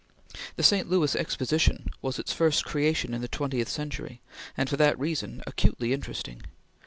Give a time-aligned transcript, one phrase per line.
[0.55, 0.89] The St.
[0.89, 4.19] Louis Exposition was its first creation in the twentieth century,
[4.57, 6.41] and, for that reason, acutely interesting.